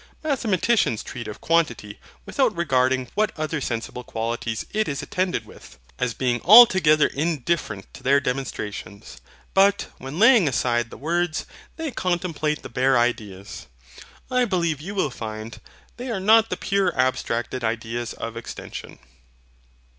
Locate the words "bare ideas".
12.67-13.67